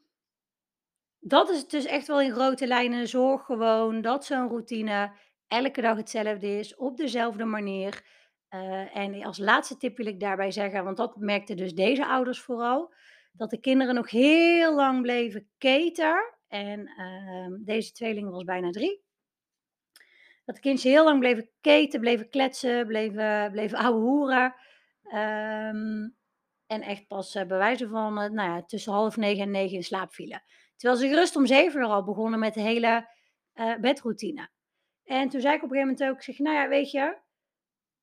dat 1.29 1.51
is 1.51 1.69
dus 1.69 1.85
echt 1.85 2.07
wel 2.07 2.21
in 2.21 2.33
grote 2.33 2.67
lijnen. 2.67 3.09
Zorg 3.09 3.45
gewoon 3.45 4.01
dat 4.01 4.25
zo'n 4.25 4.49
routine 4.49 5.13
elke 5.49 5.81
dag 5.81 5.97
hetzelfde 5.97 6.59
is, 6.59 6.77
op 6.77 6.97
dezelfde 6.97 7.45
manier. 7.45 8.05
Uh, 8.51 8.97
en 8.97 9.25
als 9.25 9.39
laatste 9.39 9.77
tip 9.77 9.97
wil 9.97 10.07
ik 10.07 10.21
daarbij 10.21 10.51
zeggen, 10.51 10.85
want 10.85 10.97
dat 10.97 11.17
merkten 11.17 11.57
dus 11.57 11.75
deze 11.75 12.07
ouders 12.07 12.41
vooral 12.41 12.95
dat 13.33 13.51
de 13.51 13.61
kinderen 13.61 13.95
nog 13.95 14.11
heel 14.11 14.75
lang 14.75 15.03
bleven 15.03 15.49
keten. 15.59 16.35
En 16.49 16.81
uh, 16.81 17.59
deze 17.65 17.93
tweeling 17.93 18.31
was 18.31 18.45
bijna 18.45 18.71
drie. 18.71 19.05
Dat 20.45 20.55
de 20.55 20.61
kindjes 20.61 20.93
heel 20.93 21.05
lang 21.05 21.19
bleven 21.19 21.51
keten, 21.61 22.01
bleven 22.01 22.29
kletsen, 22.29 22.87
bleven, 22.87 23.51
bleven 23.51 23.79
ouwe 23.79 24.01
hoeren. 24.01 24.55
Um, 25.15 26.17
en 26.67 26.83
echt 26.83 27.07
pas 27.07 27.35
uh, 27.35 27.45
bij 27.45 27.59
wijze 27.59 27.89
van 27.89 28.23
uh, 28.23 28.31
nou 28.31 28.51
ja, 28.51 28.63
tussen 28.63 28.93
half 28.93 29.17
negen 29.17 29.43
en 29.43 29.51
negen 29.51 29.77
in 29.77 29.85
slaap 29.85 30.15
vielen. 30.15 30.43
Terwijl 30.77 31.01
ze 31.01 31.09
gerust 31.09 31.37
om 31.37 31.47
zeven 31.47 31.81
uur 31.81 31.87
al 31.87 32.05
begonnen 32.05 32.39
met 32.39 32.55
de 32.55 32.61
hele 32.61 33.09
uh, 33.55 33.77
bedroutine. 33.77 34.49
En 35.05 35.29
toen 35.29 35.41
zei 35.41 35.55
ik 35.55 35.63
op 35.63 35.71
een 35.71 35.77
gegeven 35.77 35.97
moment 35.99 36.17
ook, 36.17 36.23
zeg, 36.23 36.39
nou 36.39 36.57
ja, 36.57 36.69
weet 36.69 36.91
je, 36.91 37.19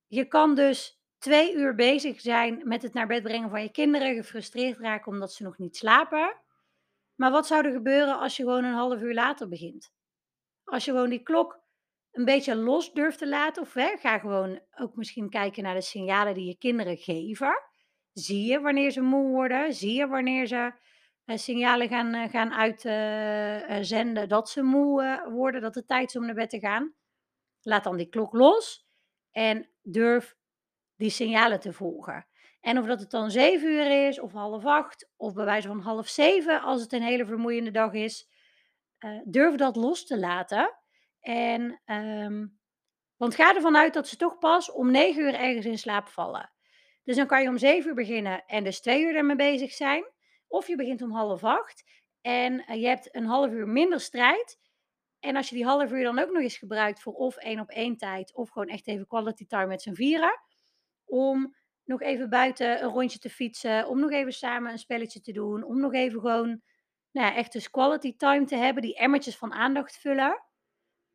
je 0.07 0.25
kan 0.25 0.55
dus 0.55 1.01
twee 1.17 1.53
uur 1.53 1.75
bezig 1.75 2.21
zijn 2.21 2.61
met 2.63 2.81
het 2.81 2.93
naar 2.93 3.07
bed 3.07 3.23
brengen 3.23 3.49
van 3.49 3.61
je 3.61 3.71
kinderen, 3.71 4.15
gefrustreerd 4.15 4.79
raken 4.79 5.11
omdat 5.11 5.33
ze 5.33 5.43
nog 5.43 5.57
niet 5.57 5.77
slapen. 5.77 6.41
Maar 7.15 7.31
wat 7.31 7.47
zou 7.47 7.65
er 7.65 7.71
gebeuren 7.71 8.19
als 8.19 8.37
je 8.37 8.43
gewoon 8.43 8.63
een 8.63 8.73
half 8.73 9.01
uur 9.01 9.13
later 9.13 9.47
begint? 9.47 9.93
Als 10.63 10.85
je 10.85 10.91
gewoon 10.91 11.09
die 11.09 11.23
klok 11.23 11.59
een 12.11 12.25
beetje 12.25 12.55
los 12.55 12.93
durft 12.93 13.17
te 13.17 13.27
laten, 13.27 13.61
of 13.61 13.71
ga 13.99 14.19
gewoon 14.19 14.61
ook 14.77 14.95
misschien 14.95 15.29
kijken 15.29 15.63
naar 15.63 15.73
de 15.73 15.81
signalen 15.81 16.33
die 16.33 16.45
je 16.45 16.57
kinderen 16.57 16.97
geven. 16.97 17.71
Zie 18.13 18.45
je 18.45 18.59
wanneer 18.59 18.91
ze 18.91 19.01
moe 19.01 19.29
worden? 19.29 19.73
Zie 19.73 19.93
je 19.93 20.07
wanneer 20.07 20.47
ze 20.47 20.71
uh, 21.25 21.37
signalen 21.37 21.87
gaan, 21.87 22.15
uh, 22.15 22.29
gaan 22.29 22.53
uitzenden 22.53 24.23
uh, 24.23 24.29
dat 24.29 24.49
ze 24.49 24.61
moe 24.61 25.23
worden, 25.31 25.61
dat 25.61 25.75
het 25.75 25.87
tijd 25.87 26.09
is 26.09 26.15
om 26.15 26.25
naar 26.25 26.35
bed 26.35 26.49
te 26.49 26.59
gaan? 26.59 26.93
Laat 27.61 27.83
dan 27.83 27.97
die 27.97 28.09
klok 28.09 28.33
los 28.33 28.87
en 29.31 29.69
durf 29.81 30.35
die 30.95 31.09
signalen 31.09 31.59
te 31.59 31.73
volgen. 31.73 32.27
En 32.59 32.77
of 32.77 32.85
dat 32.85 32.99
het 32.99 33.11
dan 33.11 33.31
zeven 33.31 33.69
uur 33.69 34.07
is, 34.07 34.19
of 34.19 34.31
half 34.31 34.65
acht, 34.65 35.09
of 35.15 35.33
bij 35.33 35.45
wijze 35.45 35.67
van 35.67 35.79
half 35.79 36.07
zeven, 36.07 36.61
als 36.61 36.81
het 36.81 36.93
een 36.93 37.01
hele 37.01 37.25
vermoeiende 37.25 37.71
dag 37.71 37.93
is, 37.93 38.29
durf 39.23 39.55
dat 39.55 39.75
los 39.75 40.05
te 40.05 40.19
laten. 40.19 40.77
En, 41.19 41.81
um, 41.85 42.59
want 43.17 43.35
ga 43.35 43.55
ervan 43.55 43.77
uit 43.77 43.93
dat 43.93 44.07
ze 44.07 44.15
toch 44.15 44.37
pas 44.37 44.71
om 44.71 44.91
negen 44.91 45.23
uur 45.23 45.33
ergens 45.33 45.65
in 45.65 45.77
slaap 45.77 46.07
vallen. 46.07 46.52
Dus 47.03 47.15
dan 47.15 47.27
kan 47.27 47.41
je 47.41 47.49
om 47.49 47.57
zeven 47.57 47.89
uur 47.89 47.95
beginnen 47.95 48.45
en 48.45 48.63
dus 48.63 48.81
twee 48.81 49.03
uur 49.03 49.15
ermee 49.15 49.35
bezig 49.35 49.71
zijn. 49.71 50.03
Of 50.47 50.67
je 50.67 50.75
begint 50.75 51.01
om 51.01 51.11
half 51.11 51.43
acht 51.43 51.83
en 52.21 52.53
uh, 52.53 52.81
je 52.81 52.87
hebt 52.87 53.15
een 53.15 53.25
half 53.25 53.51
uur 53.51 53.67
minder 53.67 53.99
strijd. 53.99 54.59
En 55.19 55.35
als 55.35 55.49
je 55.49 55.55
die 55.55 55.65
half 55.65 55.91
uur 55.91 56.03
dan 56.03 56.19
ook 56.19 56.31
nog 56.31 56.41
eens 56.41 56.57
gebruikt 56.57 57.01
voor 57.01 57.13
of 57.13 57.35
één 57.37 57.59
op 57.59 57.69
één 57.69 57.97
tijd, 57.97 58.33
of 58.35 58.49
gewoon 58.49 58.67
echt 58.67 58.87
even 58.87 59.07
quality 59.07 59.45
time 59.45 59.65
met 59.65 59.81
z'n 59.81 59.93
vieren 59.93 60.41
om 61.05 61.55
nog 61.83 62.01
even 62.01 62.29
buiten 62.29 62.83
een 62.83 62.89
rondje 62.89 63.19
te 63.19 63.29
fietsen, 63.29 63.87
om 63.87 63.99
nog 63.99 64.11
even 64.11 64.33
samen 64.33 64.71
een 64.71 64.77
spelletje 64.77 65.21
te 65.21 65.31
doen, 65.31 65.63
om 65.63 65.79
nog 65.79 65.93
even 65.93 66.19
gewoon 66.19 66.61
nou 67.11 67.27
ja, 67.27 67.35
echt 67.35 67.51
dus 67.51 67.69
quality 67.69 68.15
time 68.15 68.45
te 68.45 68.55
hebben, 68.55 68.81
die 68.81 68.95
emmertjes 68.95 69.37
van 69.37 69.53
aandacht 69.53 69.97
vullen. 69.97 70.43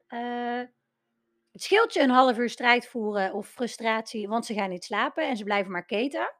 Uh, 0.08 0.62
het 1.52 1.62
scheelt 1.62 1.94
je 1.94 2.00
een 2.00 2.10
half 2.10 2.38
uur 2.38 2.50
strijd 2.50 2.86
voeren 2.86 3.32
of 3.32 3.48
frustratie, 3.48 4.28
want 4.28 4.46
ze 4.46 4.54
gaan 4.54 4.70
niet 4.70 4.84
slapen 4.84 5.28
en 5.28 5.36
ze 5.36 5.44
blijven 5.44 5.72
maar 5.72 5.84
keten. 5.84 6.34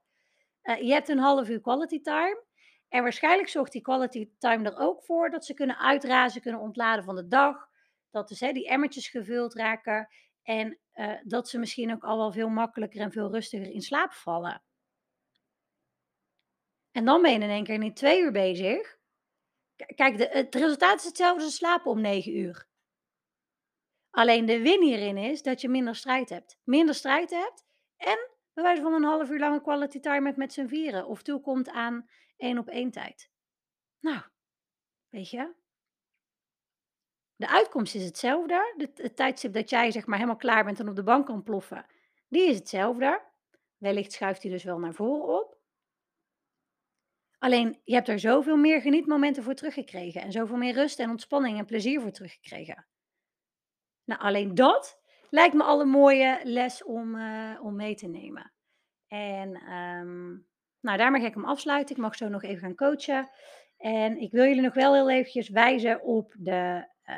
Uh, 0.63 0.81
je 0.81 0.93
hebt 0.93 1.09
een 1.09 1.19
half 1.19 1.49
uur 1.49 1.61
quality 1.61 2.01
time. 2.01 2.47
En 2.89 3.03
waarschijnlijk 3.03 3.49
zorgt 3.49 3.73
die 3.73 3.83
quality 3.83 4.31
time 4.39 4.71
er 4.71 4.79
ook 4.79 5.03
voor 5.03 5.31
dat 5.31 5.45
ze 5.45 5.55
kunnen 5.55 5.79
uitrazen, 5.79 6.41
kunnen 6.41 6.61
ontladen 6.61 7.05
van 7.05 7.17
de 7.17 7.27
dag. 7.27 7.69
Dat 8.11 8.29
dus 8.29 8.41
hè, 8.41 8.53
die 8.53 8.69
emmertjes 8.69 9.09
gevuld 9.09 9.55
raken. 9.55 10.09
En 10.43 10.79
uh, 10.95 11.15
dat 11.25 11.49
ze 11.49 11.59
misschien 11.59 11.93
ook 11.93 12.05
al 12.05 12.17
wel 12.17 12.33
veel 12.33 12.49
makkelijker 12.49 13.01
en 13.01 13.13
veel 13.13 13.31
rustiger 13.31 13.71
in 13.71 13.83
slaap 13.83 14.13
vallen. 14.13 14.63
En 16.93 17.05
dan 17.05 17.23
ben 17.23 17.33
je 17.33 17.39
in 17.39 17.51
één 17.51 17.65
keer 17.65 17.79
niet 17.79 17.97
twee 17.97 18.21
uur 18.21 18.33
bezig. 18.33 18.97
Kijk, 19.95 20.19
de, 20.19 20.29
het 20.31 20.55
resultaat 20.55 20.99
is 20.99 21.05
hetzelfde 21.05 21.45
als 21.45 21.55
slapen 21.55 21.91
om 21.91 22.01
negen 22.01 22.37
uur. 22.37 22.67
Alleen 24.19 24.47
de 24.47 24.63
win 24.63 24.83
hierin 24.83 25.17
is 25.17 25.43
dat 25.43 25.61
je 25.61 25.69
minder 25.69 25.95
strijd 25.95 26.29
hebt. 26.29 26.59
Minder 26.65 26.95
strijd 26.95 27.31
hebt 27.31 27.65
en 27.97 28.31
bij 28.53 28.65
wijze 28.65 28.83
van 28.83 28.93
een 28.93 29.05
half 29.05 29.31
uur 29.31 29.39
lange 29.39 29.63
quality 29.63 30.01
time 30.01 30.27
hebt 30.27 30.37
met 30.37 30.53
z'n 30.53 30.67
vieren. 30.67 31.07
Of 31.07 31.23
toekomt 31.23 31.69
aan 31.69 32.09
één 32.37 32.59
op 32.59 32.69
één 32.69 32.91
tijd. 32.91 33.31
Nou, 34.01 34.21
weet 35.09 35.31
je, 35.31 35.55
de 37.37 37.49
uitkomst 37.49 37.95
is 37.95 38.05
hetzelfde. 38.05 38.75
Het, 38.77 38.99
het 38.99 39.17
tijdstip 39.17 39.53
dat 39.53 39.71
jij 39.71 39.91
zeg 39.91 40.07
maar 40.07 40.19
helemaal 40.19 40.41
klaar 40.41 40.65
bent 40.65 40.81
en 40.81 40.89
op 40.89 40.97
de 40.97 41.03
bank 41.03 41.27
kan 41.27 41.43
ploffen, 41.43 41.87
die 42.29 42.49
is 42.49 42.59
hetzelfde. 42.59 43.23
Wellicht 43.77 44.13
schuift 44.13 44.43
hij 44.43 44.51
dus 44.51 44.65
wel 44.65 44.79
naar 44.79 44.95
voren 44.95 45.41
op. 45.41 45.59
Alleen, 47.39 47.81
je 47.85 47.95
hebt 47.95 48.09
er 48.09 48.19
zoveel 48.19 48.57
meer 48.57 48.81
genietmomenten 48.81 49.43
voor 49.43 49.55
teruggekregen. 49.55 50.23
En 50.23 50.33
zoveel 50.33 50.57
meer 50.57 50.75
rust 50.75 50.99
en 50.99 51.11
ontspanning 51.11 51.59
en 51.59 51.65
plezier 51.65 52.01
voor 52.01 52.13
teruggekregen. 52.13 52.87
Nou, 54.09 54.21
alleen 54.21 54.55
dat 54.55 55.01
lijkt 55.31 55.55
me 55.55 55.63
al 55.63 55.81
een 55.81 55.89
mooie 55.89 56.41
les 56.43 56.85
om, 56.85 57.15
uh, 57.15 57.59
om 57.63 57.77
mee 57.77 57.95
te 57.95 58.07
nemen. 58.07 58.53
En 59.09 59.73
um, 59.73 60.47
nou, 60.81 60.99
daarmee 60.99 61.21
ga 61.21 61.27
ik 61.27 61.35
hem 61.35 61.45
afsluiten. 61.45 61.97
Ik 61.97 62.03
mag 62.03 62.17
zo 62.17 62.29
nog 62.29 62.43
even 62.43 62.59
gaan 62.59 62.75
coachen. 62.75 63.31
En 63.77 64.21
ik 64.21 64.33
wil 64.33 64.45
jullie 64.45 64.63
nog 64.63 64.75
wel 64.75 64.95
heel 64.95 65.11
eventjes 65.11 65.49
wijzen 65.49 66.03
op 66.03 66.35
de 66.39 66.89
uh, 67.05 67.17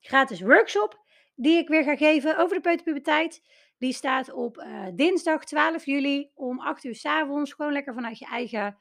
gratis 0.00 0.40
workshop 0.40 1.00
die 1.34 1.56
ik 1.56 1.68
weer 1.68 1.82
ga 1.82 1.96
geven 1.96 2.38
over 2.38 2.56
de 2.56 2.62
peuterpuberteit. 2.62 3.42
Die 3.78 3.92
staat 3.92 4.32
op 4.32 4.56
uh, 4.56 4.86
dinsdag 4.94 5.44
12 5.44 5.84
juli 5.84 6.30
om 6.34 6.60
8 6.60 6.84
uur 6.84 6.94
s 6.94 7.04
avonds. 7.04 7.52
Gewoon 7.52 7.72
lekker 7.72 7.94
vanuit 7.94 8.18
je 8.18 8.26
eigen 8.26 8.78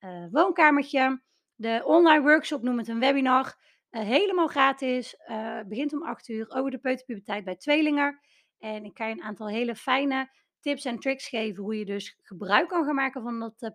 uh, 0.00 0.26
woonkamertje. 0.30 1.22
De 1.54 1.82
online 1.84 2.22
workshop, 2.22 2.62
noem 2.62 2.78
het 2.78 2.88
een 2.88 3.00
webinar, 3.00 3.54
uh, 3.94 4.00
helemaal 4.00 4.46
gratis. 4.46 5.16
Uh, 5.28 5.60
begint 5.66 5.92
om 5.92 6.02
8 6.02 6.28
uur 6.28 6.50
over 6.50 6.70
de 6.70 6.78
peuterpuberteit 6.78 7.44
bij 7.44 7.56
tweelingen. 7.56 8.20
En 8.58 8.84
ik 8.84 8.94
kan 8.94 9.08
je 9.08 9.14
een 9.14 9.22
aantal 9.22 9.48
hele 9.48 9.76
fijne 9.76 10.30
tips 10.60 10.84
en 10.84 10.98
tricks 10.98 11.28
geven 11.28 11.62
hoe 11.62 11.78
je 11.78 11.84
dus 11.84 12.18
gebruik 12.22 12.68
kan 12.68 12.84
gaan 12.84 12.94
maken 12.94 13.22
van 13.22 13.40
dat 13.40 13.74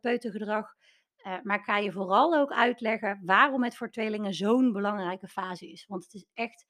uh, 1.26 1.38
maar 1.44 1.58
ik 1.58 1.64
ga 1.64 1.78
je 1.78 1.92
vooral 1.92 2.36
ook 2.36 2.52
uitleggen 2.52 3.22
waarom 3.24 3.64
het 3.64 3.76
voor 3.76 3.92
tweelingen 3.92 4.34
zo'n 4.34 4.72
belangrijke 4.72 5.28
fase 5.28 5.72
is. 5.72 5.86
Want 5.88 6.04
het 6.04 6.14
is 6.14 6.26
echt, 6.34 6.66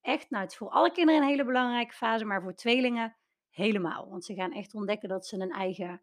echt, 0.00 0.30
nou 0.30 0.42
het 0.42 0.52
is 0.52 0.58
voor 0.58 0.70
alle 0.70 0.92
kinderen 0.92 1.22
een 1.22 1.28
hele 1.28 1.44
belangrijke 1.44 1.94
fase, 1.94 2.24
maar 2.24 2.42
voor 2.42 2.54
tweelingen 2.54 3.16
helemaal. 3.50 4.08
Want 4.10 4.24
ze 4.24 4.34
gaan 4.34 4.52
echt 4.52 4.74
ontdekken 4.74 5.08
dat 5.08 5.26
ze 5.26 5.36
een 5.40 5.50
eigen 5.50 6.02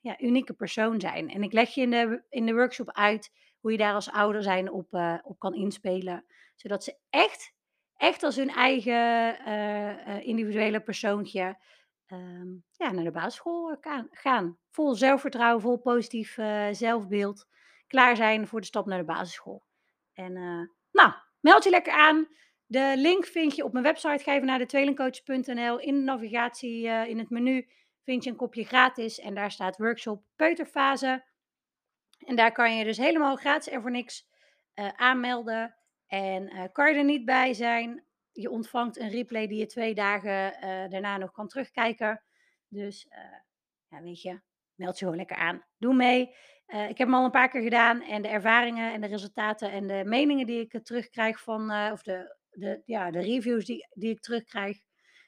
ja, 0.00 0.20
unieke 0.20 0.52
persoon 0.52 1.00
zijn. 1.00 1.28
En 1.28 1.42
ik 1.42 1.52
leg 1.52 1.74
je 1.74 1.80
in 1.80 1.90
de, 1.90 2.22
in 2.28 2.46
de 2.46 2.52
workshop 2.52 2.90
uit 2.90 3.30
hoe 3.62 3.70
je 3.72 3.78
daar 3.78 3.94
als 3.94 4.10
ouder 4.10 4.42
zijn 4.42 4.70
op, 4.70 4.94
uh, 4.94 5.18
op 5.22 5.38
kan 5.38 5.54
inspelen. 5.54 6.24
Zodat 6.56 6.84
ze 6.84 6.96
echt, 7.10 7.54
echt 7.96 8.22
als 8.22 8.36
hun 8.36 8.50
eigen 8.50 9.38
uh, 9.48 10.26
individuele 10.26 10.80
persoontje 10.80 11.58
um, 12.06 12.64
ja, 12.72 12.90
naar 12.90 13.04
de 13.04 13.10
basisschool 13.10 13.76
gaan. 14.10 14.58
Vol 14.70 14.94
zelfvertrouwen, 14.94 15.62
vol 15.62 15.78
positief 15.78 16.34
zelfbeeld. 16.70 17.46
Klaar 17.86 18.16
zijn 18.16 18.46
voor 18.46 18.60
de 18.60 18.66
stap 18.66 18.86
naar 18.86 18.98
de 18.98 19.04
basisschool. 19.04 19.62
En 20.12 20.32
nou, 20.92 21.12
meld 21.40 21.64
je 21.64 21.70
lekker 21.70 21.92
aan. 21.92 22.26
De 22.66 22.92
link 22.96 23.24
vind 23.24 23.56
je 23.56 23.64
op 23.64 23.72
mijn 23.72 23.84
website. 23.84 24.22
Ga 24.24 24.34
even 24.34 24.46
naar 24.46 24.58
de 24.58 24.66
tweelingcoach.nl. 24.66 25.78
In 25.78 25.94
de 25.94 26.00
navigatie, 26.00 26.86
in 26.86 27.18
het 27.18 27.30
menu 27.30 27.68
vind 28.04 28.24
je 28.24 28.30
een 28.30 28.36
kopje 28.36 28.64
gratis 28.64 29.18
en 29.18 29.34
daar 29.34 29.50
staat 29.50 29.76
workshop 29.76 30.22
peuterfase. 30.36 31.24
En 32.24 32.36
daar 32.36 32.52
kan 32.52 32.76
je 32.76 32.84
dus 32.84 32.96
helemaal 32.96 33.36
gratis 33.36 33.72
en 33.72 33.80
voor 33.80 33.90
niks 33.90 34.26
uh, 34.74 34.88
aanmelden. 34.88 35.76
En 36.06 36.54
uh, 36.54 36.64
kan 36.72 36.92
je 36.92 36.98
er 36.98 37.04
niet 37.04 37.24
bij 37.24 37.54
zijn, 37.54 38.04
je 38.32 38.50
ontvangt 38.50 38.98
een 38.98 39.10
replay 39.10 39.46
die 39.46 39.58
je 39.58 39.66
twee 39.66 39.94
dagen 39.94 40.54
uh, 40.54 40.90
daarna 40.90 41.16
nog 41.16 41.32
kan 41.32 41.48
terugkijken. 41.48 42.22
Dus 42.68 43.08
ja, 43.88 44.02
weet 44.02 44.22
je, 44.22 44.40
meld 44.74 44.98
je 44.98 45.04
gewoon 45.04 45.18
lekker 45.18 45.36
aan. 45.36 45.64
Doe 45.78 45.94
mee. 45.94 46.20
ik 46.66 46.98
heb 46.98 46.98
hem 46.98 47.14
al 47.14 47.24
een 47.24 47.30
paar 47.30 47.48
keer 47.48 47.62
gedaan 47.62 48.02
en 48.02 48.22
de 48.22 48.28
ervaringen 48.28 48.92
en 48.92 49.00
de 49.00 49.06
resultaten 49.06 49.70
en 49.70 49.86
de 49.86 50.02
meningen 50.04 50.46
die 50.46 50.60
ik 50.60 50.84
terugkrijg 50.84 51.40
van, 51.40 51.90
of 51.92 52.02
de, 52.02 52.36
de, 52.50 52.82
ja, 52.84 53.10
de 53.10 53.20
reviews 53.20 53.64
die, 53.64 53.86
die 53.90 54.10
ik 54.10 54.20
terugkrijg 54.20 54.78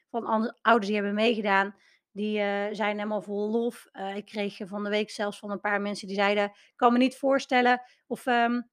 van 0.09 0.53
ouders 0.61 0.87
die 0.87 0.95
hebben 0.95 1.13
meegedaan, 1.13 1.75
die 2.15 2.37
uh, 2.37 2.67
zijn 2.71 2.97
helemaal 2.97 3.21
vol 3.21 3.49
lof. 3.49 3.87
Uh, 3.93 4.15
ik 4.15 4.25
kreeg 4.25 4.57
van 4.63 4.83
de 4.83 4.89
week 4.89 5.09
zelfs 5.09 5.39
van 5.39 5.51
een 5.51 5.59
paar 5.59 5.81
mensen 5.81 6.07
die 6.07 6.15
zeiden: 6.15 6.43
Ik 6.43 6.73
kan 6.75 6.91
me 6.93 6.97
niet 6.97 7.17
voorstellen. 7.17 7.81
Of 8.07 8.25
um, 8.25 8.69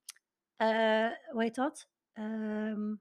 uh, 0.56 1.08
hoe 1.30 1.42
heet 1.42 1.54
dat? 1.54 1.88
Um, 2.14 3.00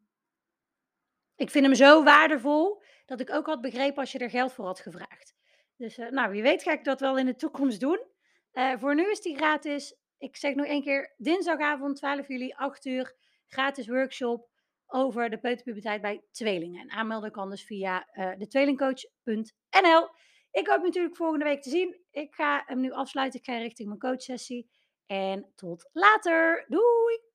ik 1.36 1.50
vind 1.50 1.66
hem 1.66 1.76
zo 1.76 2.04
waardevol 2.04 2.84
dat 3.06 3.20
ik 3.20 3.34
ook 3.34 3.46
had 3.46 3.62
begrepen 3.62 3.98
als 3.98 4.12
je 4.12 4.20
er 4.20 4.30
geld 4.30 4.54
voor 4.54 4.66
had 4.66 4.80
gevraagd. 4.80 5.36
Dus 5.78 5.98
nou, 5.98 6.32
wie 6.32 6.42
weet 6.42 6.64
ga 6.64 6.72
ik 6.72 6.84
dat 6.84 7.00
wel 7.00 7.18
in 7.18 7.26
de 7.26 7.36
toekomst 7.36 7.80
doen. 7.80 8.00
voor 8.78 8.96
nu 8.96 9.12
is 9.12 9.22
die 9.22 9.36
gratis. 9.36 9.96
Ik 10.18 10.38
zeg 10.38 10.56
nog 10.56 10.66
één 10.66 10.84
keer: 10.84 11.14
dinsdagavond 11.18 11.96
12 11.96 12.28
juli, 12.28 12.52
8 12.52 12.86
uur. 12.86 13.16
Gratis 13.48 13.88
workshop 13.88 14.50
over 14.88 15.30
de 15.30 15.40
peuterpuberteit 15.40 16.02
bij 16.02 16.24
tweelingen. 16.32 16.82
En 16.82 16.92
aanmelden 16.92 17.32
kan 17.32 17.50
dus 17.50 17.64
via 17.64 18.08
uh, 18.14 18.32
de 18.38 18.48
tweelingcoach.nl. 18.48 20.10
Ik 20.52 20.68
hoop 20.68 20.82
natuurlijk 20.82 21.16
volgende 21.16 21.46
week 21.46 21.62
te 21.62 21.70
zien. 21.70 22.00
Ik 22.12 22.36
ga 22.36 22.64
hem 22.66 22.80
nu 22.80 22.92
afsluiten. 22.92 23.40
Ik 23.40 23.46
ga 23.46 23.58
richting 23.58 23.88
mijn 23.88 24.00
coachsessie. 24.00 24.70
En 25.06 25.52
tot 25.56 25.90
later. 25.94 26.66
Doei! 26.68 27.31